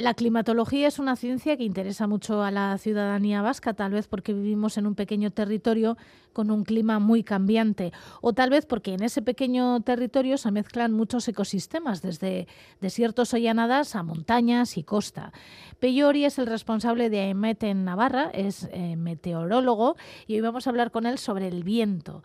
La 0.00 0.14
climatología 0.14 0.88
es 0.88 0.98
una 0.98 1.14
ciencia 1.14 1.58
que 1.58 1.62
interesa 1.62 2.06
mucho 2.06 2.42
a 2.42 2.50
la 2.50 2.78
ciudadanía 2.78 3.42
vasca, 3.42 3.74
tal 3.74 3.92
vez 3.92 4.08
porque 4.08 4.32
vivimos 4.32 4.78
en 4.78 4.86
un 4.86 4.94
pequeño 4.94 5.30
territorio 5.30 5.98
con 6.32 6.50
un 6.50 6.64
clima 6.64 6.98
muy 6.98 7.22
cambiante, 7.22 7.92
o 8.22 8.32
tal 8.32 8.48
vez 8.48 8.64
porque 8.64 8.94
en 8.94 9.02
ese 9.02 9.20
pequeño 9.20 9.82
territorio 9.82 10.38
se 10.38 10.50
mezclan 10.52 10.94
muchos 10.94 11.28
ecosistemas, 11.28 12.00
desde 12.00 12.48
desiertos 12.80 13.34
o 13.34 13.36
llanadas 13.36 13.94
a 13.94 14.02
montañas 14.02 14.78
y 14.78 14.84
costa. 14.84 15.34
Peyori 15.80 16.24
es 16.24 16.38
el 16.38 16.46
responsable 16.46 17.10
de 17.10 17.20
AEMET 17.20 17.62
en 17.64 17.84
Navarra, 17.84 18.30
es 18.32 18.70
eh, 18.72 18.96
meteorólogo, 18.96 19.96
y 20.26 20.36
hoy 20.36 20.40
vamos 20.40 20.66
a 20.66 20.70
hablar 20.70 20.92
con 20.92 21.04
él 21.04 21.18
sobre 21.18 21.46
el 21.46 21.62
viento. 21.62 22.22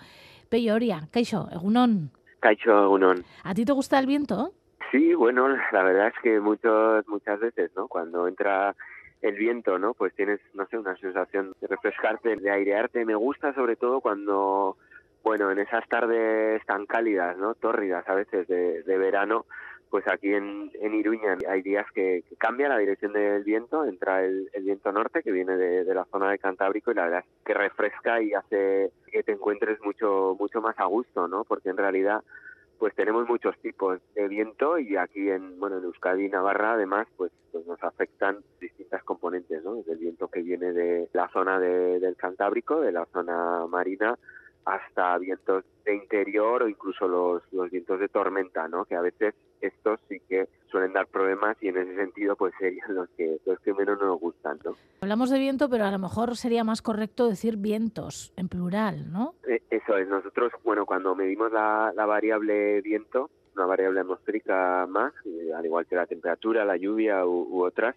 Peyoria, 0.48 1.10
Kaixo, 1.12 1.50
Egunon. 1.52 2.12
Kaixo, 2.39 2.86
Egunon. 2.86 3.26
¿A 3.44 3.54
ti 3.54 3.66
te 3.66 3.73
gusta 3.73 4.00
el 4.00 4.05
viento? 4.05 4.54
Sí, 4.96 5.14
bueno, 5.14 5.50
la 5.73 5.84
verdad 5.84 6.07
es 6.07 6.23
que 6.23 6.39
muchos, 6.39 7.05
muchas 7.09 7.38
veces, 7.41 7.70
¿no? 7.75 7.89
Cuando 7.89 8.30
entra 8.30 8.73
el 9.21 9.36
viento, 9.36 9.78
¿no? 9.78 9.93
Pues 9.93 10.14
tienes, 10.15 10.39
no 10.54 10.65
sé, 10.68 10.78
una 10.78 10.96
sensación 10.96 11.54
de 11.60 11.68
refrescarte, 11.68 12.38
de 12.38 12.50
airearte. 12.50 13.04
Me 13.04 13.16
gusta 13.16 13.54
sobre 13.54 13.75
todo 13.75 14.00
cuando, 14.00 14.78
bueno, 15.21 15.52
en 15.52 15.60
esas 15.60 15.86
tardes 15.89 16.66
tan 16.66 16.86
cálidas, 16.86 17.38
¿no? 17.38 17.55
Tórridas 17.55 18.07
a 18.07 18.16
veces 18.16 18.47
de, 18.47 18.97
verano, 18.97 19.46
pues 19.89 20.07
aquí 20.07 20.33
en, 20.33 20.71
en 20.75 20.93
Iruña 20.93 21.39
hay 21.50 21.61
días 21.61 21.86
que, 21.93 22.24
cambia 22.38 22.69
la 22.69 22.77
dirección 22.77 23.11
del 23.11 23.43
viento, 23.43 23.83
entra 23.83 24.24
el, 24.24 24.50
viento 24.61 24.93
norte 24.93 25.24
que 25.24 25.32
viene 25.33 25.57
de, 25.57 25.83
de, 25.83 25.93
la 25.93 26.05
zona 26.05 26.32
de 26.32 26.39
Cantábrico 26.39 26.91
y 26.91 26.96
la 26.96 27.04
verdad 27.04 27.19
es 27.19 27.43
que 27.46 27.54
refresca 27.54 28.21
y 28.21 28.33
hace 28.33 28.91
que 29.11 29.24
te 29.24 29.33
encuentres 29.33 29.77
mucho, 29.82 30.38
mucho 30.39 30.61
más 30.61 30.80
a 30.80 30.86
gusto, 30.86 31.27
¿no? 31.27 31.43
Porque 31.43 31.68
en 31.68 31.77
realidad 31.77 32.23
pues 32.80 32.94
tenemos 32.95 33.28
muchos 33.28 33.58
tipos 33.59 34.00
de 34.16 34.28
viento 34.28 34.78
y 34.78 34.97
aquí 34.97 35.30
en 35.30 35.59
bueno 35.59 35.78
en 35.78 35.86
Euskadi 35.86 36.25
y 36.25 36.30
Navarra 36.30 36.73
además 36.73 37.08
pues 37.17 37.31
pues 37.52 37.66
nos 37.66 37.81
afectan 37.83 38.39
distintas 38.59 39.03
componentes 39.03 39.64
no 39.64 39.83
el 39.88 39.97
viento 39.97 40.28
que 40.28 40.42
viene 40.42 40.73
de 40.73 41.09
la 41.14 41.30
zona 41.30 41.59
del 41.59 42.16
Cantábrico 42.16 42.81
de 42.81 42.91
la 42.91 43.05
zona 43.08 43.66
marina 43.67 44.17
hasta 44.66 45.17
vientos 45.19 45.63
de 45.85 45.95
interior 45.95 46.63
o 46.63 46.67
incluso 46.67 47.08
los, 47.08 47.44
los 47.52 47.69
vientos 47.69 47.99
de 47.99 48.08
tormenta, 48.08 48.67
¿no? 48.67 48.85
Que 48.85 48.95
a 48.95 49.02
veces 49.02 49.35
estos 49.61 49.99
sí 50.09 50.19
que 50.27 50.47
suelen 50.71 50.94
dar 50.94 51.08
problemas 51.08 51.55
y 51.61 51.69
en 51.69 51.77
ese 51.77 51.95
sentido 51.95 52.35
pues 52.35 52.53
serían 52.59 52.95
los 52.95 53.09
que 53.09 53.38
los 53.45 53.59
que 53.59 53.73
menos 53.73 53.99
nos 54.02 54.19
gustan, 54.19 54.59
¿no? 54.63 54.75
Hablamos 55.02 55.30
de 55.30 55.39
viento, 55.39 55.69
pero 55.69 55.86
a 55.86 55.91
lo 55.91 55.99
mejor 55.99 56.36
sería 56.36 56.63
más 56.63 56.81
correcto 56.81 57.30
decir 57.30 57.58
vientos 57.58 58.33
en 58.36 58.49
plural, 58.49 59.11
¿no? 59.11 59.36
Eh, 59.47 59.61
eso 59.69 59.97
es. 59.97 60.08
Nosotros, 60.08 60.52
bueno, 60.63 60.86
cuando 60.86 61.16
medimos 61.16 61.52
la, 61.52 61.93
la 61.95 62.05
variable 62.05 62.81
viento, 62.81 63.30
una 63.55 63.66
variable 63.67 63.99
atmosférica 63.99 64.88
más, 64.89 65.13
eh, 65.25 65.53
al 65.55 65.66
igual 65.66 65.86
que 65.86 65.95
la 65.95 66.08
temperatura, 66.08 66.66
la 66.66 66.75
lluvia 66.75 67.25
u, 67.25 67.63
otras, 67.63 67.95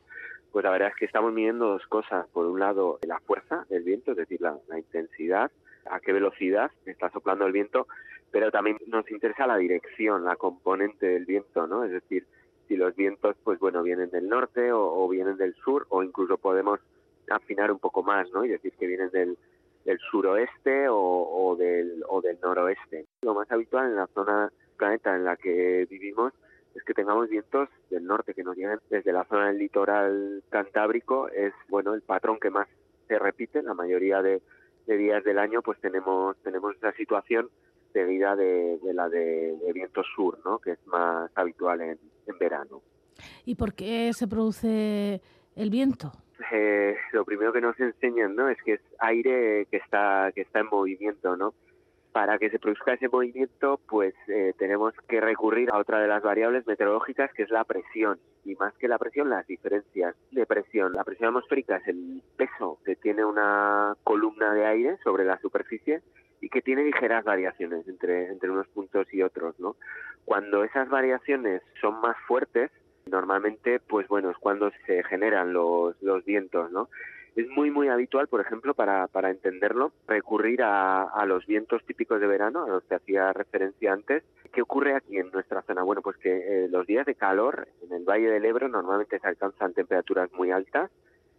pues 0.53 0.65
la 0.65 0.71
verdad 0.71 0.89
es 0.89 0.97
que 0.97 1.05
estamos 1.07 1.33
midiendo 1.33 1.67
dos 1.69 1.87
cosas. 1.87 2.27
Por 2.29 2.47
un 2.47 2.61
lado, 2.61 2.99
la 3.07 3.21
fuerza 3.21 3.65
del 3.69 3.85
viento, 3.85 4.13
es 4.13 4.19
decir, 4.19 4.41
la, 4.41 4.57
la 4.69 4.79
intensidad 4.79 5.51
a 5.91 6.01
qué 6.01 6.13
velocidad 6.13 6.71
está 6.87 7.11
soplando 7.11 7.47
el 7.47 7.53
viento, 7.53 7.87
pero 8.31 8.51
también 8.51 8.77
nos 8.87 9.11
interesa 9.11 9.47
la 9.47 9.57
dirección, 9.57 10.25
la 10.25 10.37
componente 10.37 11.07
del 11.07 11.25
viento, 11.25 11.67
¿no? 11.67 11.85
Es 11.85 11.91
decir, 11.91 12.27
si 12.67 12.77
los 12.77 12.95
vientos, 12.95 13.37
pues 13.43 13.59
bueno, 13.59 13.83
vienen 13.83 14.11
del 14.11 14.29
norte 14.29 14.73
o, 14.73 15.09
vienen 15.09 15.37
del 15.37 15.55
sur, 15.55 15.87
o 15.89 16.03
incluso 16.03 16.37
podemos 16.37 16.81
afinar 17.31 17.73
un 17.73 17.79
poco 17.79 18.03
más, 18.03 18.31
¿no? 18.33 18.45
Y 18.45 18.49
decir 18.49 18.73
que 18.79 18.87
vienen 18.87 19.11
del, 19.11 19.39
del 19.85 19.99
suroeste 20.11 20.89
o, 20.89 20.97
o, 20.99 21.57
del, 21.57 22.05
o 22.09 22.21
del 22.21 22.39
noroeste. 22.41 23.07
Lo 23.23 23.35
más 23.35 23.51
habitual 23.51 23.87
en 23.87 23.97
la 23.97 24.07
zona 24.09 24.53
planeta 24.77 25.17
en 25.17 25.25
la 25.25 25.37
que 25.37 25.87
vivimos 25.91 26.33
es 26.75 26.83
que 26.85 26.95
tengamos 26.95 27.29
vientos 27.29 27.69
del 27.91 28.05
norte 28.05 28.35
que 28.35 28.45
nos 28.45 28.57
lleguen 28.57 28.79
desde 28.91 29.13
la 29.13 29.25
zona 29.25 29.49
del 29.49 29.59
litoral 29.59 30.43
cantábrico. 30.51 31.29
Es, 31.29 31.55
bueno, 31.69 31.95
el 31.95 32.03
patrón 32.03 32.39
que 32.39 32.51
más 32.51 32.69
se 33.09 33.19
repite 33.19 33.63
la 33.63 33.75
mayoría 33.75 34.23
de, 34.23 34.43
de 34.89 34.97
días 34.97 35.23
del 35.23 35.39
año 35.39 35.63
pues 35.63 35.79
tenemos 35.81 36.37
tenemos 36.43 36.75
esa 36.75 36.93
situación 36.93 37.49
seguida 37.93 38.35
de, 38.35 38.79
de 38.83 38.95
la 38.95 39.09
de, 39.09 39.57
viento 39.73 40.03
sur, 40.03 40.39
¿no? 40.45 40.59
que 40.59 40.73
es 40.73 40.87
más 40.87 41.31
habitual 41.35 41.81
en, 41.81 41.99
en 42.27 42.39
verano. 42.39 42.83
¿Y 43.45 43.55
por 43.55 43.75
qué 43.75 44.13
se 44.13 44.29
produce 44.29 45.21
el 45.57 45.71
viento? 45.71 46.13
Eh, 46.53 46.97
lo 47.13 47.25
primero 47.25 47.53
que 47.53 47.61
nos 47.61 47.79
enseñan 47.81 48.35
¿no? 48.35 48.49
es 48.49 48.59
que 48.63 48.75
es 48.75 48.81
aire 48.99 49.67
que 49.71 49.79
está 49.79 50.31
que 50.35 50.43
está 50.43 50.61
en 50.61 50.67
movimiento, 50.67 51.37
¿no? 51.37 51.55
Para 52.13 52.39
que 52.39 52.51
se 52.51 52.59
produzca 52.59 52.95
ese 52.95 53.09
movimiento, 53.09 53.81
pues 53.89 54.15
eh, 54.29 54.55
tenemos 54.59 54.95
que 55.09 55.21
recurrir 55.21 55.71
a 55.71 55.79
otra 55.79 56.01
de 56.01 56.09
las 56.09 56.23
variables 56.23 56.67
meteorológicas, 56.67 57.33
que 57.35 57.43
es 57.43 57.51
la 57.51 57.65
presión. 57.65 58.19
Y 58.45 58.55
más 58.55 58.75
que 58.79 58.89
la 58.89 58.99
presión, 58.99 59.29
las 59.31 59.47
diferencias 59.47 60.17
de 60.31 60.47
presión. 60.47 60.93
La 60.95 61.05
presión 61.05 61.29
atmosférica 61.29 61.77
es 61.77 61.89
el 61.89 62.23
peso 62.37 62.79
que 62.85 62.97
tiene 62.97 63.25
una 63.25 63.95
columna 64.05 64.55
de 64.55 64.67
aire 64.67 64.97
sobre 65.05 65.25
la 65.25 65.39
superficie 65.41 66.01
y 66.41 66.49
que 66.49 66.63
tiene 66.63 66.85
ligeras 66.85 67.25
variaciones 67.25 67.87
entre, 67.89 68.29
entre 68.29 68.51
unos 68.51 68.69
puntos 68.69 69.13
y 69.13 69.23
otros, 69.23 69.59
¿no? 69.59 69.77
Cuando 70.25 70.65
esas 70.65 70.89
variaciones 70.89 71.63
son 71.81 72.01
más 72.01 72.17
fuertes, 72.27 72.71
normalmente, 73.07 73.81
pues 73.81 74.07
bueno, 74.09 74.31
es 74.31 74.37
cuando 74.39 74.71
se 74.87 75.03
generan 75.05 75.53
los, 75.53 76.01
los 76.03 76.25
vientos, 76.25 76.71
¿no? 76.71 76.89
Es 77.39 77.49
muy, 77.51 77.71
muy 77.71 77.87
habitual, 77.87 78.27
por 78.27 78.41
ejemplo, 78.41 78.75
para, 78.75 79.07
para 79.07 79.31
entenderlo, 79.31 79.93
recurrir 80.09 80.61
a, 80.61 81.05
a, 81.05 81.25
los 81.25 81.47
vientos 81.47 81.85
típicos 81.87 82.21
de 82.21 82.27
verano, 82.27 82.65
a 82.65 82.69
los 82.69 82.83
que 82.83 82.97
hacía 82.97 83.33
referencia 83.33 83.93
antes. 83.93 84.25
¿Qué 84.53 84.61
ocurre 84.61 84.97
aquí 84.97 85.19
en 85.19 85.31
nuestra 85.31 85.63
zona? 85.63 85.85
Bueno, 85.85 86.03
pues 86.03 86.17
que 86.17 86.65
eh, 86.65 86.69
los 86.69 86.85
días 86.89 87.07
de 87.07 87.15
calor 87.15 87.69
en 87.81 87.93
el 87.93 88.03
Valle 88.03 88.29
del 88.29 88.45
Ebro 88.45 88.67
normalmente 88.67 89.21
se 89.21 89.29
alcanzan 89.29 89.73
temperaturas 89.73 90.33
muy 90.33 90.51
altas. 90.51 90.91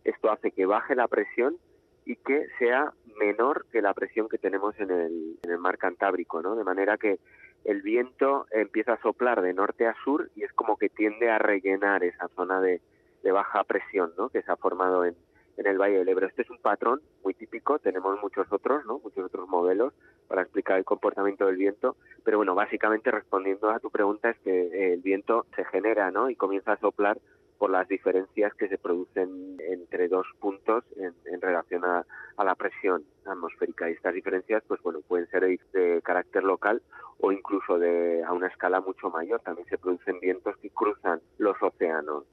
Esto 0.06 0.32
hace 0.32 0.52
que 0.52 0.66
baje 0.66 0.96
la 0.96 1.10
presión 1.10 1.58
y 2.06 2.16
que 2.16 2.48
sea 2.60 2.94
menor 3.20 3.66
que 3.70 3.82
la 3.82 3.94
presión 3.94 4.30
que 4.30 4.38
tenemos 4.38 4.80
en 4.80 4.92
el, 4.92 5.38
en 5.44 5.52
el 5.52 5.58
mar 5.58 5.78
Cantábrico, 5.78 6.42
¿no? 6.42 6.56
De 6.56 6.64
manera 6.64 6.98
que 6.98 7.20
el 7.66 7.82
viento 7.82 8.46
empieza 8.52 8.94
a 8.94 9.02
soplar 9.02 9.42
de 9.42 9.54
norte 9.54 9.86
a 9.86 9.96
sur 10.06 10.30
y 10.38 10.44
es 10.44 10.54
como 10.54 10.78
que 10.78 10.88
tiende 10.88 11.30
a 11.30 11.40
rellenar 11.40 12.06
esa 12.06 12.30
zona 12.30 12.62
de, 12.62 12.80
de 13.22 13.32
baja 13.34 13.66
presión, 13.66 14.14
¿no? 14.18 14.30
Que 14.30 14.42
se 14.44 14.50
ha 14.50 14.56
formado 14.56 15.04
en, 15.04 15.16
en 15.60 15.68
el 15.68 15.78
Valle 15.78 16.00
del 16.00 16.10
Ebro. 16.10 16.26
Este 16.26 16.42
es 16.44 16.50
un 16.50 16.58
patrón 16.58 17.02
muy 17.24 17.34
típico, 17.34 17.80
tenemos 17.80 18.20
muchos 18.22 18.48
otros, 18.52 18.86
¿no? 18.86 19.00
Muchos 19.00 19.26
otros 19.26 19.48
modelos 19.48 19.94
para 20.28 20.42
explicar 20.42 20.78
el 20.78 20.86
comportamiento 20.86 21.46
del 21.46 21.58
viento, 21.58 21.98
pero 22.24 22.38
bueno, 22.38 22.56
básicamente 22.56 23.12
respondiendo 23.12 23.70
a 23.70 23.80
tu 23.80 23.92
pregunta 23.92 24.30
es 24.30 24.40
que 24.40 24.94
el 24.94 25.02
viento 25.02 25.46
se 25.56 25.66
genera, 25.66 26.12
¿no? 26.12 26.30
Y 26.30 26.36
comienza 26.36 26.74
a 26.74 26.80
soplar 26.80 27.18
por 27.58 27.70
las 27.70 27.90
diferencias 27.90 28.54
que 28.54 28.70
se 28.70 28.78
producen 28.78 29.58
entre 29.60 30.08
dos 30.08 30.26
puntos 30.40 30.86
en, 30.96 31.14
en 31.26 31.42
relación 31.42 31.84
a, 31.84 32.06
a, 32.38 32.44
la 32.46 32.56
presión 32.56 33.04
atmosférica. 33.26 33.90
Y 33.90 33.94
estas 33.94 34.14
diferencias, 34.14 34.64
pues 34.66 34.82
bueno, 34.82 35.02
pueden 35.06 35.28
ser 35.28 35.46
de 35.74 36.02
carácter 36.02 36.46
local 36.46 36.82
o 37.20 37.34
incluso 37.34 37.78
de 37.78 38.24
a 38.24 38.32
una 38.32 38.48
escala 38.48 38.80
mucho 38.80 39.10
mayor. 39.10 39.42
También 39.42 39.68
se 39.68 39.78
producen 39.78 40.22
vientos 40.22 40.56
que 40.58 40.70
cruzan 40.70 41.20
los 41.38 41.62
océanos. 41.62 42.24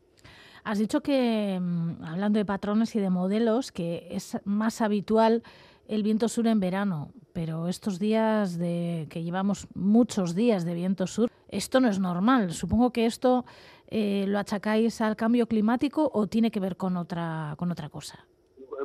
Has 0.66 0.80
dicho 0.80 1.00
que, 1.00 1.60
mm, 1.60 2.02
hablando 2.02 2.40
de 2.40 2.44
patrones 2.44 2.96
y 2.96 3.00
de 3.00 3.08
modelos, 3.08 3.70
que 3.70 4.08
es 4.10 4.36
más 4.44 4.80
habitual 4.80 5.44
el 5.86 6.02
viento 6.02 6.26
sur 6.28 6.48
en 6.48 6.58
verano, 6.58 7.12
pero 7.32 7.68
estos 7.68 8.00
días 8.00 8.58
de 8.58 9.06
que 9.08 9.22
llevamos 9.22 9.68
muchos 9.76 10.34
días 10.34 10.64
de 10.64 10.74
viento 10.74 11.06
sur, 11.06 11.30
esto 11.50 11.78
no 11.78 11.88
es 11.88 12.00
normal. 12.00 12.50
Supongo 12.50 12.90
que 12.92 13.06
esto 13.06 13.44
eh, 13.86 14.24
lo 14.26 14.40
achacáis 14.40 15.00
al 15.00 15.14
cambio 15.14 15.46
climático 15.46 16.10
o 16.12 16.26
tiene 16.26 16.50
que 16.50 16.58
ver 16.58 16.76
con 16.76 16.96
otra 16.96 17.54
con 17.56 17.70
otra 17.70 17.88
cosa. 17.88 18.26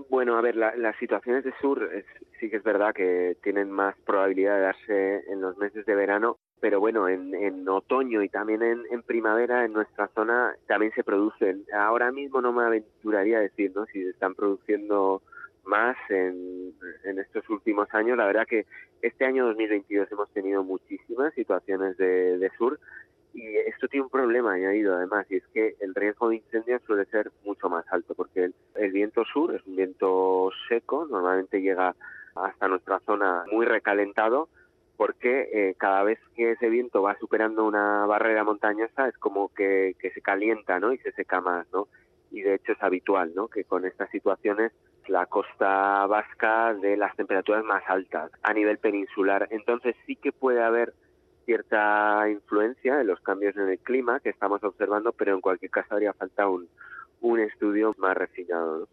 Bueno, 0.07 0.37
a 0.37 0.41
ver, 0.41 0.55
las 0.55 0.95
situaciones 0.97 1.43
de 1.43 1.53
sur 1.61 1.89
sí 2.41 2.49
que 2.49 2.57
es 2.57 2.63
verdad 2.63 2.93
que 2.93 3.37
tienen 3.43 3.71
más 3.71 3.95
probabilidad 4.03 4.55
de 4.55 4.61
darse 4.61 5.31
en 5.31 5.41
los 5.41 5.55
meses 5.57 5.85
de 5.85 5.93
verano, 5.93 6.37
pero 6.59 6.79
bueno, 6.79 7.07
en, 7.07 7.35
en 7.35 7.69
otoño 7.69 8.23
y 8.23 8.29
también 8.29 8.63
en, 8.63 8.83
en, 8.91 9.03
primavera 9.03 9.63
en 9.63 9.73
nuestra 9.73 10.07
zona 10.09 10.55
también 10.67 10.91
se 10.93 11.03
producen. 11.03 11.63
Ahora 11.71 12.11
mismo 12.11 12.41
no 12.41 12.51
me 12.51 12.63
aventuraría 12.63 13.37
a 13.37 13.41
decir 13.41 13.71
¿no? 13.75 13.85
si 13.85 14.03
se 14.03 14.09
están 14.09 14.33
produciendo 14.33 15.21
más 15.65 15.95
en, 16.09 16.73
estos 17.03 17.47
últimos 17.49 17.87
años. 17.93 18.17
La 18.17 18.25
verdad 18.25 18.47
que 18.47 18.65
este 19.03 19.23
año 19.23 19.45
2022 19.45 20.11
hemos 20.11 20.29
tenido 20.33 20.63
muchísimas 20.63 21.33
situaciones 21.35 21.95
de, 21.97 22.39
de 22.39 22.49
sur 22.57 22.79
y 23.33 23.55
esto 23.57 23.87
tiene 23.87 24.03
un 24.03 24.09
problema 24.09 24.53
añadido 24.53 24.95
además 24.95 25.25
y 25.29 25.37
es 25.37 25.47
que 25.53 25.75
el 25.79 25.95
riesgo 25.95 26.29
de 26.29 26.37
incendios 26.37 26.81
suele 26.83 27.05
ser 27.05 27.31
mucho 27.45 27.69
más 27.69 27.85
alto 27.89 28.13
porque 28.13 28.45
el, 28.45 28.55
el 28.75 28.91
viento 28.91 29.23
sur 29.23 29.55
es 29.55 29.65
un 29.65 29.77
viento 29.77 30.51
seco, 30.67 31.07
normalmente 31.09 31.61
llega 31.61 31.95
hasta 32.35 32.67
nuestra 32.67 32.99
zona 33.01 33.43
muy 33.51 33.65
recalentado 33.65 34.49
porque 34.97 35.49
eh, 35.51 35.75
cada 35.79 36.03
vez 36.03 36.19
que 36.35 36.51
ese 36.51 36.69
viento 36.69 37.01
va 37.01 37.17
superando 37.17 37.65
una 37.65 38.05
barrera 38.05 38.43
montañosa 38.43 39.07
es 39.07 39.17
como 39.17 39.51
que, 39.53 39.95
que 39.99 40.11
se 40.11 40.21
calienta 40.21 40.79
¿no? 40.79 40.93
y 40.93 40.99
se 40.99 41.11
seca 41.13 41.41
más, 41.41 41.65
¿no? 41.73 41.87
Y 42.29 42.41
de 42.41 42.53
hecho 42.53 42.73
es 42.73 42.83
habitual 42.83 43.33
¿no? 43.33 43.47
que 43.47 43.63
con 43.63 43.85
estas 43.85 44.11
situaciones 44.11 44.71
la 45.07 45.25
costa 45.25 46.05
vasca 46.05 46.75
de 46.75 46.97
las 46.97 47.15
temperaturas 47.15 47.63
más 47.63 47.83
altas 47.87 48.31
a 48.43 48.53
nivel 48.53 48.77
peninsular. 48.77 49.47
Entonces 49.49 49.95
sí 50.05 50.15
que 50.15 50.31
puede 50.31 50.61
haber 50.61 50.93
cierta 51.45 52.29
influencia 52.29 52.97
de 52.97 53.03
los 53.03 53.19
cambios 53.21 53.57
en 53.57 53.69
el 53.69 53.79
clima 53.79 54.19
que 54.19 54.29
estamos 54.29 54.63
observando, 54.63 55.11
pero 55.11 55.33
en 55.33 55.41
cualquier 55.41 55.71
caso 55.71 55.95
haría 55.95 56.13
falta 56.13 56.47
un, 56.47 56.69
un 57.21 57.39
estudio 57.39 57.95
más 57.97 58.15
refinado. 58.15 58.87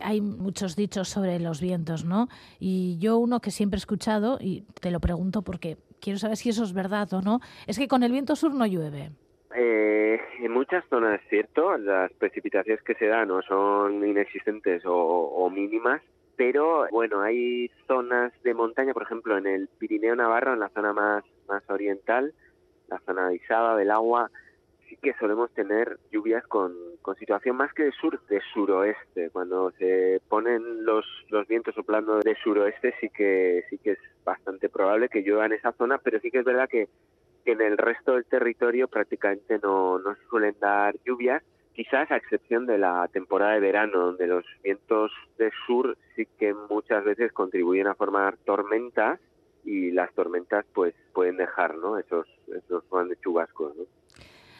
Hay 0.00 0.20
muchos 0.20 0.76
dichos 0.76 1.08
sobre 1.08 1.40
los 1.40 1.60
vientos, 1.60 2.04
¿no? 2.04 2.28
Y 2.60 2.98
yo 2.98 3.18
uno 3.18 3.40
que 3.40 3.50
siempre 3.50 3.76
he 3.76 3.78
escuchado, 3.78 4.38
y 4.40 4.62
te 4.80 4.90
lo 4.90 5.00
pregunto 5.00 5.42
porque 5.42 5.76
quiero 6.00 6.18
saber 6.18 6.36
si 6.36 6.50
eso 6.50 6.64
es 6.64 6.72
verdad 6.72 7.12
o 7.12 7.22
no, 7.22 7.40
es 7.66 7.78
que 7.78 7.88
con 7.88 8.02
el 8.02 8.12
viento 8.12 8.36
sur 8.36 8.54
no 8.54 8.66
llueve. 8.66 9.10
Eh, 9.54 10.20
en 10.40 10.52
muchas 10.52 10.84
zonas 10.88 11.20
es 11.20 11.28
cierto, 11.28 11.76
las 11.78 12.12
precipitaciones 12.12 12.82
que 12.82 12.94
se 12.94 13.06
dan 13.06 13.30
o 13.30 13.42
son 13.42 14.06
inexistentes 14.06 14.82
o, 14.84 15.50
mínimas, 15.50 16.02
pero 16.36 16.86
bueno, 16.92 17.22
hay 17.22 17.70
zonas 17.86 18.32
de 18.44 18.54
montaña, 18.54 18.92
por 18.92 19.02
ejemplo, 19.02 19.36
en 19.36 19.46
el 19.46 19.68
Pirineo 19.78 20.14
Navarro, 20.14 20.52
en 20.52 20.60
la 20.60 20.68
zona 20.68 20.92
más, 20.92 21.24
más 21.48 21.68
oriental, 21.68 22.34
la 22.88 23.00
zona 23.00 23.28
de 23.28 23.36
Isaba, 23.36 23.76
del 23.76 23.90
agua, 23.90 24.30
sí 24.88 24.96
que 25.02 25.14
solemos 25.14 25.50
tener 25.52 25.98
lluvias 26.12 26.46
con, 26.46 26.72
con 27.02 27.16
situación 27.16 27.56
más 27.56 27.72
que 27.72 27.84
de 27.84 27.92
sur, 27.92 28.20
de 28.28 28.40
suroeste. 28.52 29.30
Cuando 29.30 29.70
se 29.72 30.20
ponen 30.28 30.84
los, 30.84 31.04
los 31.28 31.46
vientos 31.46 31.74
soplando 31.74 32.18
de 32.20 32.34
suroeste 32.42 32.94
sí 33.00 33.08
que 33.10 33.64
sí 33.70 33.78
que 33.78 33.92
es 33.92 33.98
bastante 34.24 34.68
probable 34.68 35.08
que 35.08 35.22
llueva 35.22 35.46
en 35.46 35.52
esa 35.52 35.72
zona, 35.72 35.98
pero 35.98 36.20
sí 36.20 36.30
que 36.30 36.38
es 36.38 36.44
verdad 36.44 36.68
que, 36.68 36.88
en 37.44 37.62
el 37.62 37.78
resto 37.78 38.12
del 38.12 38.26
territorio 38.26 38.88
prácticamente 38.88 39.58
no, 39.62 39.98
no 39.98 40.14
suelen 40.28 40.54
dar 40.60 40.94
lluvias, 41.06 41.42
quizás 41.72 42.10
a 42.10 42.16
excepción 42.16 42.66
de 42.66 42.76
la 42.76 43.08
temporada 43.08 43.54
de 43.54 43.60
verano, 43.60 44.00
donde 44.00 44.26
los 44.26 44.44
vientos 44.62 45.12
de 45.38 45.50
sur 45.66 45.96
sí 46.14 46.26
que 46.38 46.52
muchas 46.52 47.04
veces 47.04 47.32
contribuyen 47.32 47.86
a 47.86 47.94
formar 47.94 48.36
tormentas 48.44 49.18
y 49.64 49.92
las 49.92 50.12
tormentas 50.12 50.66
pues 50.74 50.94
pueden 51.12 51.36
dejar 51.36 51.76
¿no? 51.76 51.96
esos, 51.96 52.26
esos 52.48 52.82
grandes 52.90 53.20
chubascos. 53.20 53.76
¿no? 53.76 53.84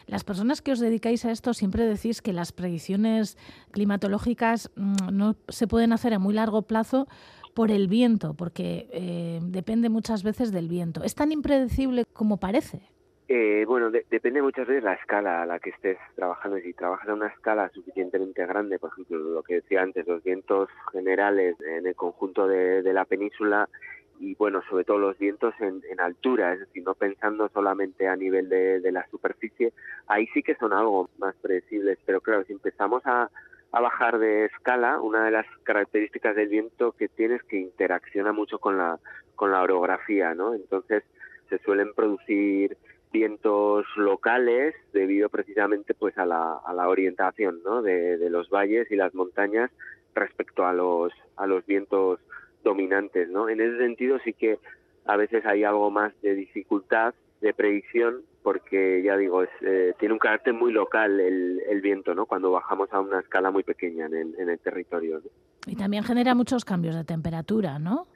Las 0.09 0.23
personas 0.23 0.63
que 0.63 0.71
os 0.71 0.79
dedicáis 0.79 1.23
a 1.25 1.31
esto 1.31 1.53
siempre 1.53 1.85
decís 1.85 2.23
que 2.23 2.33
las 2.33 2.51
predicciones 2.51 3.37
climatológicas 3.69 4.71
mm, 4.75 5.15
no 5.15 5.35
se 5.49 5.67
pueden 5.67 5.93
hacer 5.93 6.15
a 6.15 6.19
muy 6.19 6.33
largo 6.33 6.63
plazo 6.63 7.07
por 7.53 7.69
el 7.69 7.87
viento, 7.87 8.33
porque 8.33 8.87
eh, 8.91 9.39
depende 9.43 9.89
muchas 9.89 10.23
veces 10.23 10.51
del 10.51 10.67
viento. 10.67 11.03
¿Es 11.03 11.13
tan 11.13 11.31
impredecible 11.31 12.05
como 12.11 12.37
parece? 12.37 12.81
Eh, 13.27 13.65
bueno, 13.67 13.91
depende 13.91 14.41
muchas 14.41 14.67
veces 14.67 14.83
la 14.83 14.93
escala 14.93 15.43
a 15.43 15.45
la 15.45 15.59
que 15.59 15.69
estés 15.69 15.99
trabajando. 16.15 16.57
Si 16.57 16.73
trabajas 16.73 17.07
a 17.07 17.13
una 17.13 17.27
escala 17.27 17.69
suficientemente 17.69 18.43
grande, 18.47 18.79
por 18.79 18.89
ejemplo, 18.89 19.19
lo 19.19 19.43
que 19.43 19.55
decía 19.55 19.83
antes, 19.83 20.07
los 20.07 20.23
vientos 20.23 20.69
generales 20.91 21.55
en 21.61 21.85
el 21.85 21.93
conjunto 21.93 22.47
de 22.47 22.93
la 22.93 23.05
península, 23.05 23.69
y 24.19 24.35
bueno, 24.35 24.61
sobre 24.69 24.83
todo 24.83 24.97
los 24.97 25.17
vientos 25.17 25.53
en, 25.59 25.99
altura, 25.99 26.53
es 26.53 26.59
decir, 26.59 26.83
no 26.83 26.93
pensando 26.93 27.49
solamente 27.49 28.07
a 28.07 28.15
nivel 28.15 28.49
de, 28.49 28.91
la 28.91 29.07
superficie, 29.09 29.73
ahí 30.07 30.27
sí 30.33 30.43
que 30.43 30.55
son 30.55 30.73
algo 30.73 31.09
más 31.17 31.35
predecibles, 31.35 31.97
pero 32.05 32.21
claro, 32.21 32.43
si 32.43 32.53
empezamos 32.53 33.01
a, 33.05 33.29
bajar 33.71 34.17
de 34.17 34.45
escala, 34.45 34.99
una 34.99 35.23
de 35.23 35.31
las 35.31 35.45
características 35.63 36.35
del 36.35 36.49
viento 36.49 36.91
que 36.93 37.07
tiene 37.07 37.35
es 37.35 37.43
que 37.43 37.57
interacciona 37.57 38.33
mucho 38.33 38.59
con 38.59 38.77
la, 38.77 38.99
con 39.35 39.51
la 39.51 39.61
orografía, 39.61 40.33
¿no? 40.33 40.55
Entonces 40.55 41.03
se 41.49 41.59
suelen 41.59 41.93
producir 41.93 42.77
vientos 43.11 43.85
locales 43.95 44.75
debido 44.91 45.29
precisamente 45.29 45.93
pues 45.93 46.17
a 46.17 46.25
la, 46.25 46.59
a 46.65 46.73
la 46.73 46.89
orientación 46.89 47.61
¿no? 47.63 47.81
de, 47.81 48.17
de 48.17 48.29
los 48.29 48.49
valles 48.49 48.89
y 48.91 48.95
las 48.95 49.13
montañas 49.15 49.71
respecto 50.13 50.65
a 50.65 50.73
los, 50.73 51.11
a 51.37 51.47
los 51.47 51.65
vientos 51.65 52.19
dominantes, 52.69 53.29
¿no? 53.29 53.49
En 53.49 53.59
ese 53.59 53.77
sentido 53.77 54.19
sí 54.23 54.33
que 54.33 54.59
a 55.05 55.17
veces 55.17 55.45
hay 55.45 55.63
algo 55.63 55.89
más 55.89 56.13
de 56.21 56.35
dificultad 56.35 57.13
de 57.41 57.53
predicción 57.53 58.21
porque 58.43 59.01
ya 59.03 59.17
digo, 59.17 59.43
es, 59.43 59.49
eh, 59.61 59.93
tiene 59.99 60.13
un 60.13 60.19
carácter 60.19 60.53
muy 60.53 60.71
local 60.71 61.19
el, 61.19 61.61
el, 61.69 61.81
viento, 61.81 62.15
¿no? 62.15 62.25
Cuando 62.25 62.51
bajamos 62.51 62.91
a 62.93 62.99
una 62.99 63.19
escala 63.19 63.51
muy 63.51 63.63
pequeña 63.63 64.05
en 64.05 64.15
el, 64.15 64.35
en 64.39 64.49
el 64.49 64.59
territorio. 64.59 65.21
Y 65.67 65.75
también 65.75 66.03
genera 66.03 66.33
muchos 66.35 66.63
cambios 66.63 66.95
de 66.95 67.03
temperatura, 67.03 67.79
¿no? 67.79 68.07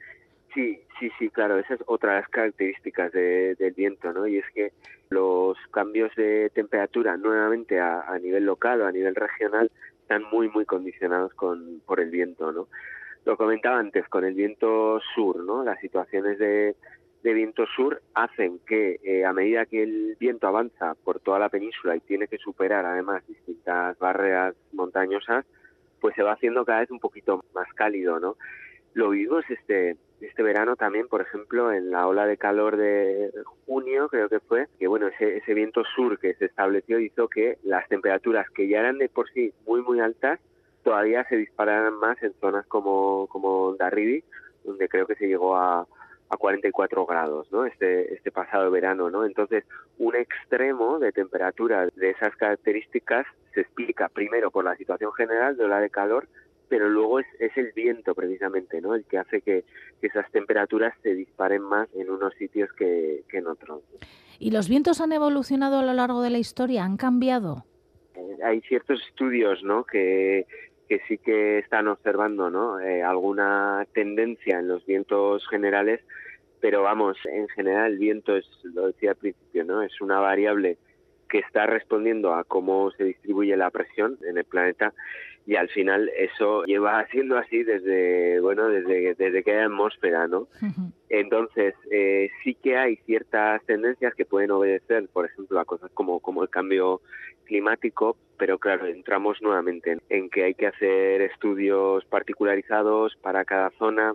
Sí, 0.54 0.80
sí, 0.98 1.10
sí, 1.18 1.28
claro, 1.30 1.58
esa 1.58 1.74
es 1.74 1.80
otra 1.86 2.14
de 2.14 2.20
las 2.20 2.28
características 2.30 3.12
del 3.12 3.74
viento, 3.76 4.12
¿no? 4.12 4.26
Y 4.26 4.38
es 4.38 4.44
que 4.54 4.72
los 5.10 5.58
cambios 5.72 6.14
de 6.16 6.50
temperatura, 6.54 7.16
nuevamente 7.16 7.80
a, 7.80 8.02
a 8.02 8.18
nivel 8.18 8.44
local 8.44 8.80
o 8.80 8.86
a 8.86 8.92
nivel 8.92 9.14
regional, 9.14 9.70
están 10.00 10.22
muy, 10.30 10.48
muy 10.48 10.64
condicionados 10.64 11.34
con, 11.34 11.80
por 11.86 12.00
el 12.00 12.10
viento, 12.10 12.52
¿no? 12.52 12.68
Lo 13.24 13.36
comentaba 13.36 13.78
antes, 13.78 14.08
con 14.08 14.24
el 14.24 14.34
viento 14.34 15.00
sur, 15.14 15.42
¿no? 15.44 15.64
Las 15.64 15.80
situaciones 15.80 16.38
de, 16.38 16.76
viento 17.22 17.64
sur 17.74 18.02
hacen 18.12 18.58
que 18.66 19.00
eh, 19.02 19.24
a 19.24 19.32
medida 19.32 19.64
que 19.64 19.82
el 19.82 20.14
viento 20.20 20.46
avanza 20.46 20.94
por 20.94 21.20
toda 21.20 21.38
la 21.38 21.48
península 21.48 21.96
y 21.96 22.00
tiene 22.00 22.28
que 22.28 22.36
superar 22.36 22.84
además 22.84 23.26
distintas 23.26 23.98
barreras 23.98 24.54
montañosas, 24.72 25.46
pues 26.00 26.14
se 26.14 26.22
va 26.22 26.32
haciendo 26.32 26.66
cada 26.66 26.80
vez 26.80 26.90
un 26.90 27.00
poquito 27.00 27.42
más 27.54 27.72
cálido, 27.72 28.20
¿no? 28.20 28.36
Lo 28.92 29.10
vimos 29.10 29.44
este 29.48 29.96
este 30.20 30.42
verano 30.42 30.76
también, 30.76 31.08
por 31.08 31.20
ejemplo, 31.20 31.72
en 31.72 31.90
la 31.90 32.06
ola 32.06 32.26
de 32.26 32.36
calor 32.36 32.76
de 32.76 33.30
junio, 33.66 34.08
creo 34.08 34.28
que 34.28 34.40
fue, 34.40 34.68
que 34.78 34.86
bueno, 34.86 35.08
ese, 35.08 35.36
ese 35.36 35.54
viento 35.54 35.82
sur 35.96 36.18
que 36.18 36.34
se 36.34 36.46
estableció 36.46 36.98
hizo 36.98 37.28
que 37.28 37.58
las 37.62 37.86
temperaturas 37.88 38.48
que 38.50 38.68
ya 38.68 38.80
eran 38.80 38.98
de 38.98 39.08
por 39.08 39.28
sí 39.30 39.52
muy 39.66 39.82
muy 39.82 40.00
altas 40.00 40.40
todavía 40.84 41.24
se 41.28 41.36
dispararán 41.36 41.94
más 41.98 42.22
en 42.22 42.32
zonas 42.40 42.66
como, 42.66 43.26
como 43.28 43.74
Darribi, 43.74 44.22
donde 44.62 44.88
creo 44.88 45.06
que 45.06 45.16
se 45.16 45.26
llegó 45.26 45.56
a, 45.56 45.86
a 46.28 46.36
44 46.36 47.06
grados, 47.06 47.50
¿no? 47.50 47.64
Este, 47.64 48.14
este 48.14 48.30
pasado 48.30 48.70
verano, 48.70 49.10
¿no? 49.10 49.24
Entonces, 49.24 49.64
un 49.98 50.14
extremo 50.14 50.98
de 50.98 51.12
temperatura 51.12 51.88
de 51.94 52.10
esas 52.10 52.36
características 52.36 53.26
se 53.54 53.62
explica 53.62 54.08
primero 54.08 54.50
por 54.50 54.64
la 54.64 54.76
situación 54.76 55.12
general 55.12 55.56
de 55.56 55.64
ola 55.64 55.80
de 55.80 55.90
calor, 55.90 56.28
pero 56.68 56.88
luego 56.88 57.20
es, 57.20 57.26
es 57.38 57.56
el 57.56 57.72
viento 57.72 58.14
precisamente, 58.14 58.80
¿no? 58.80 58.94
El 58.94 59.04
que 59.04 59.18
hace 59.18 59.40
que, 59.40 59.64
esas 60.02 60.30
temperaturas 60.32 60.92
se 61.02 61.14
disparen 61.14 61.62
más 61.62 61.88
en 61.94 62.10
unos 62.10 62.34
sitios 62.34 62.70
que, 62.74 63.22
que 63.30 63.38
en 63.38 63.46
otros. 63.46 63.80
¿Y 64.38 64.50
los 64.50 64.68
vientos 64.68 65.00
han 65.00 65.12
evolucionado 65.12 65.78
a 65.78 65.82
lo 65.82 65.94
largo 65.94 66.20
de 66.20 66.28
la 66.28 66.36
historia? 66.36 66.84
¿Han 66.84 66.98
cambiado? 66.98 67.64
Eh, 68.14 68.36
hay 68.44 68.60
ciertos 68.62 69.00
estudios, 69.08 69.62
¿no? 69.62 69.84
Que 69.84 70.46
que 70.88 71.00
sí 71.08 71.18
que 71.18 71.58
están 71.58 71.88
observando 71.88 72.50
¿no? 72.50 72.80
Eh, 72.80 73.02
alguna 73.02 73.86
tendencia 73.92 74.58
en 74.58 74.68
los 74.68 74.84
vientos 74.86 75.46
generales, 75.48 76.00
pero 76.60 76.82
vamos, 76.82 77.16
en 77.24 77.48
general 77.48 77.92
el 77.92 77.98
viento 77.98 78.36
es, 78.36 78.46
lo 78.62 78.86
decía 78.86 79.10
al 79.10 79.16
principio, 79.16 79.64
¿no? 79.64 79.82
es 79.82 80.00
una 80.00 80.20
variable 80.20 80.78
que 81.28 81.38
está 81.38 81.66
respondiendo 81.66 82.34
a 82.34 82.44
cómo 82.44 82.90
se 82.92 83.04
distribuye 83.04 83.56
la 83.56 83.70
presión 83.70 84.18
en 84.28 84.38
el 84.38 84.44
planeta 84.44 84.92
y 85.46 85.56
al 85.56 85.68
final 85.68 86.10
eso 86.16 86.64
lleva 86.64 87.06
siendo 87.08 87.36
así 87.36 87.62
desde 87.64 88.40
bueno 88.40 88.68
desde 88.68 89.14
desde 89.14 89.42
que 89.42 89.52
hay 89.52 89.64
atmósfera 89.64 90.26
no 90.26 90.48
entonces 91.20 91.74
eh, 91.90 92.30
sí 92.42 92.54
que 92.54 92.76
hay 92.76 92.96
ciertas 93.06 93.62
tendencias 93.64 94.14
que 94.14 94.24
pueden 94.24 94.50
obedecer 94.50 95.08
por 95.08 95.26
ejemplo 95.26 95.60
a 95.60 95.64
cosas 95.64 95.90
como 95.94 96.20
como 96.20 96.42
el 96.42 96.48
cambio 96.48 97.00
climático 97.44 98.16
pero 98.38 98.58
claro 98.58 98.86
entramos 98.86 99.40
nuevamente 99.42 99.98
en 100.08 100.30
que 100.30 100.44
hay 100.44 100.54
que 100.54 100.66
hacer 100.66 101.22
estudios 101.22 102.04
particularizados 102.06 103.16
para 103.16 103.44
cada 103.44 103.70
zona 103.78 104.14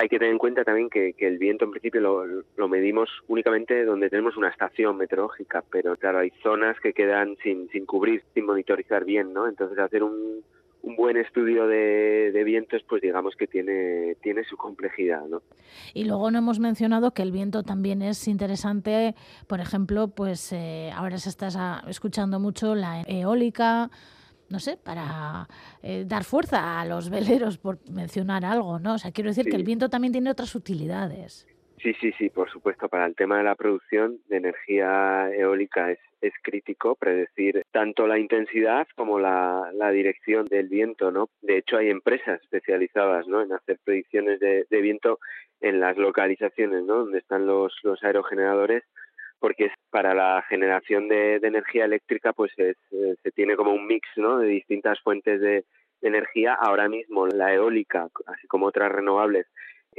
hay 0.00 0.08
que 0.08 0.20
tener 0.20 0.32
en 0.32 0.38
cuenta 0.38 0.62
también 0.62 0.88
que, 0.90 1.12
el 1.18 1.38
viento 1.38 1.64
en 1.64 1.72
principio 1.72 2.00
lo, 2.00 2.68
medimos 2.68 3.10
únicamente 3.26 3.84
donde 3.84 4.08
tenemos 4.08 4.36
una 4.36 4.48
estación 4.48 4.96
meteorológica, 4.96 5.64
pero 5.72 5.96
claro, 5.96 6.20
hay 6.20 6.30
zonas 6.40 6.78
que 6.78 6.92
quedan 6.92 7.36
sin, 7.42 7.68
sin 7.70 7.84
cubrir, 7.84 8.22
sin 8.32 8.46
monitorizar 8.46 9.04
bien, 9.04 9.32
¿no? 9.32 9.48
Entonces 9.48 9.76
hacer 9.76 10.04
un, 10.04 10.44
un 10.82 10.96
buen 10.96 11.16
estudio 11.16 11.66
de, 11.66 12.42
vientos, 12.44 12.82
pues 12.88 13.02
digamos 13.02 13.34
que 13.36 13.46
tiene, 13.46 14.16
tiene 14.22 14.44
su 14.44 14.56
complejidad, 14.56 15.26
¿no? 15.26 15.42
Y 15.92 16.04
luego 16.04 16.30
no 16.30 16.38
hemos 16.38 16.60
mencionado 16.60 17.12
que 17.12 17.22
el 17.22 17.32
viento 17.32 17.62
también 17.62 18.00
es 18.02 18.26
interesante, 18.28 19.14
por 19.46 19.60
ejemplo, 19.60 20.08
pues 20.08 20.52
eh, 20.52 20.90
ahora 20.94 21.18
se 21.18 21.28
está 21.28 21.84
escuchando 21.88 22.40
mucho 22.40 22.74
la 22.74 23.02
eólica, 23.02 23.90
no 24.48 24.60
sé, 24.60 24.76
para 24.76 25.48
eh, 25.82 26.04
dar 26.06 26.24
fuerza 26.24 26.80
a 26.80 26.86
los 26.86 27.10
veleros, 27.10 27.58
por 27.58 27.78
mencionar 27.90 28.44
algo, 28.44 28.78
¿no? 28.78 28.94
O 28.94 28.98
sea, 28.98 29.12
quiero 29.12 29.30
decir 29.30 29.46
que 29.46 29.56
el 29.56 29.64
viento 29.64 29.90
también 29.90 30.12
tiene 30.12 30.30
otras 30.30 30.54
utilidades. 30.54 31.46
Sí, 31.82 31.94
sí, 32.00 32.12
sí, 32.18 32.28
por 32.30 32.50
supuesto. 32.50 32.88
Para 32.88 33.06
el 33.06 33.14
tema 33.14 33.38
de 33.38 33.44
la 33.44 33.54
producción 33.54 34.18
de 34.28 34.38
energía 34.38 35.30
eólica 35.32 35.90
es, 35.92 35.98
es 36.20 36.32
crítico 36.42 36.96
predecir 36.96 37.62
tanto 37.70 38.06
la 38.06 38.18
intensidad 38.18 38.86
como 38.96 39.18
la, 39.18 39.70
la, 39.74 39.90
dirección 39.90 40.46
del 40.46 40.68
viento, 40.68 41.10
¿no? 41.10 41.28
De 41.40 41.58
hecho, 41.58 41.76
hay 41.76 41.90
empresas 41.90 42.40
especializadas, 42.42 43.28
¿no? 43.28 43.42
En 43.42 43.52
hacer 43.52 43.78
predicciones 43.84 44.40
de, 44.40 44.66
de 44.68 44.80
viento 44.80 45.20
en 45.60 45.80
las 45.80 45.96
localizaciones, 45.96 46.84
¿no? 46.84 46.96
Donde 47.04 47.18
están 47.18 47.46
los, 47.46 47.74
los 47.82 48.02
aerogeneradores 48.02 48.84
porque 49.40 49.70
para 49.90 50.14
la 50.14 50.42
generación 50.48 51.08
de, 51.08 51.36
energía 51.36 51.84
eléctrica 51.84 52.32
pues 52.32 52.52
eh, 52.58 52.74
se 53.22 53.30
tiene 53.32 53.56
como 53.56 53.72
un 53.72 53.86
mix 53.86 54.08
¿no? 54.16 54.38
de 54.38 54.48
distintas 54.48 55.00
fuentes 55.00 55.40
de, 55.40 55.64
energía. 56.00 56.54
Ahora 56.54 56.88
mismo 56.88 57.26
la 57.26 57.52
eólica, 57.52 58.06
así 58.26 58.46
como 58.46 58.66
otras 58.66 58.92
renovables, 58.92 59.46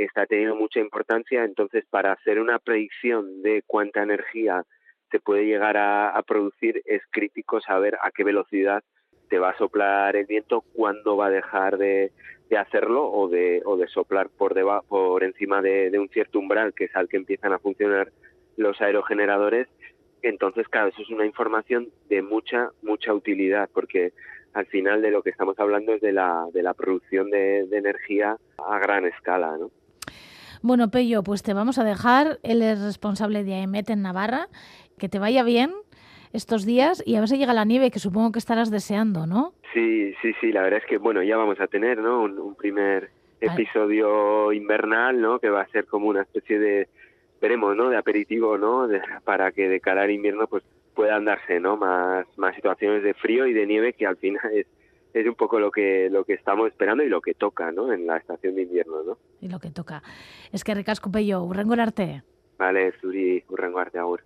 está 0.04 0.26
teniendo 0.26 0.56
mucha 0.56 0.80
importancia. 0.80 1.44
Entonces, 1.44 1.86
para 1.90 2.14
hacer 2.14 2.40
una 2.40 2.60
predicción 2.60 3.42
de 3.42 3.64
cuánta 3.66 4.04
energía 4.04 4.64
se 5.12 5.20
puede 5.20 5.46
llegar 5.46 5.78
a, 5.78 6.22
producir, 6.26 6.82
es 6.86 7.02
crítico 7.10 7.60
saber 7.62 7.98
a 8.02 8.12
qué 8.12 8.24
velocidad 8.24 8.84
te 9.30 9.40
va 9.40 9.52
a 9.52 9.58
soplar 9.58 10.16
el 10.16 10.26
viento, 10.26 10.62
cuándo 10.74 11.18
va 11.18 11.28
a 11.28 11.32
dejar 11.32 11.78
de, 11.78 12.12
hacerlo 12.58 13.12
o 13.12 13.28
de, 13.28 13.62
o 13.66 13.78
de 13.78 13.88
soplar 13.88 14.30
por, 14.30 14.54
debajo, 14.54 14.86
por 14.88 15.24
encima 15.24 15.62
de, 15.62 15.92
un 16.00 16.10
cierto 16.10 16.40
umbral, 16.40 16.74
que 16.74 16.86
es 16.86 16.96
al 16.96 17.08
que 17.08 17.18
empiezan 17.18 17.54
a 17.54 17.60
funcionar 17.60 18.12
los 18.58 18.80
aerogeneradores. 18.82 19.68
Entonces, 20.22 20.68
claro, 20.68 20.90
eso 20.90 21.02
es 21.02 21.10
una 21.10 21.26
información 21.26 21.90
de 22.10 22.22
mucha, 22.22 22.72
mucha 22.82 23.14
utilidad, 23.14 23.70
porque 23.74 24.14
al 24.54 24.66
final 24.66 25.02
de 25.02 25.12
lo 25.12 25.22
que 25.22 25.30
estamos 25.30 25.58
hablando 25.60 25.94
es 25.94 26.02
de 26.02 26.12
la, 26.12 26.46
de 26.54 26.64
la 26.64 26.74
producción 26.74 27.30
de, 27.30 27.68
de 27.68 27.78
energía 27.78 28.38
a 28.58 28.80
gran 28.80 29.06
escala, 29.06 29.58
¿no? 29.58 29.72
Bueno, 30.62 30.90
Pello, 30.90 31.24
pues 31.24 31.42
te 31.42 31.54
vamos 31.54 31.78
a 31.78 31.84
dejar. 31.84 32.40
Él 32.44 32.62
es 32.62 32.82
responsable 32.82 33.44
de 33.44 33.56
AEMET 33.56 33.90
en 33.90 34.02
Navarra. 34.02 34.48
Que 34.98 35.08
te 35.08 35.20
vaya 35.20 35.44
bien 35.44 35.72
estos 36.34 36.66
días 36.66 37.02
y 37.06 37.16
a 37.16 37.20
ver 37.20 37.30
si 37.30 37.38
llega 37.38 37.54
la 37.54 37.66
nieve, 37.66 37.92
que 37.92 38.00
supongo 38.00 38.32
que 38.32 38.40
estarás 38.40 38.70
deseando, 38.70 39.26
¿no? 39.26 39.54
Sí, 39.74 40.14
sí, 40.22 40.34
sí. 40.42 40.52
La 40.52 40.62
verdad 40.62 40.80
es 40.80 40.86
que, 40.86 40.98
bueno, 40.98 41.24
ya 41.24 41.38
vamos 41.38 41.60
a 41.62 41.68
tener, 41.68 42.00
¿no? 42.00 42.24
Un, 42.24 42.56
primer 42.56 43.10
episodio 43.40 44.52
invernal, 44.52 45.22
¿no? 45.22 45.40
Que 45.40 45.50
va 45.50 45.62
a 45.62 45.68
ser 45.68 45.86
como 45.86 46.08
una 46.08 46.24
especie 46.24 46.60
de, 46.60 46.90
veremos, 47.42 47.76
¿no? 47.78 47.90
De 47.90 47.98
aperitivo, 47.98 48.58
¿no? 48.58 48.88
para 49.24 49.52
que 49.54 49.70
de 49.70 49.80
cara 49.80 50.04
al 50.04 50.12
invierno, 50.12 50.48
pues 50.48 50.64
puedan 50.94 51.24
darse, 51.24 51.62
¿no? 51.62 51.78
Más, 51.78 52.26
más 52.38 52.54
situaciones 52.56 53.02
de 53.04 53.14
frío 53.14 53.48
y 53.48 53.54
de 53.54 53.66
nieve 53.66 53.94
que 53.94 54.06
al 54.06 54.18
final 54.18 54.42
es 54.54 54.68
es 55.14 55.28
un 55.28 55.36
poco 55.36 55.60
lo 55.60 55.72
que 55.72 56.10
lo 56.12 56.24
que 56.24 56.34
estamos 56.34 56.68
esperando 56.68 57.04
y 57.04 57.10
lo 57.10 57.22
que 57.22 57.34
toca, 57.34 57.72
¿no? 57.72 57.92
En 57.92 58.06
la 58.06 58.18
estación 58.18 58.56
de 58.56 58.64
invierno, 58.64 59.04
¿no? 59.04 59.18
Y 59.42 59.50
lo 59.50 59.60
que 59.60 59.72
toca. 59.72 60.04
Es 60.52 60.64
que 60.64 60.76
ricasco 60.76 61.12
pello, 61.12 61.44
urrengo 61.44 61.74
arte. 61.74 62.24
Vale, 62.58 62.92
zuri, 63.00 63.44
urrengo 63.50 63.80
arte, 63.80 64.00
agur. 64.00 64.24